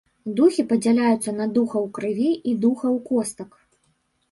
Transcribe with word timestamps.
Духі 0.37 0.63
падзяляюцца 0.71 1.35
на 1.41 1.45
духаў 1.59 1.85
крыві 1.99 2.29
і 2.53 2.57
духаў 2.65 2.93
костак. 3.13 3.49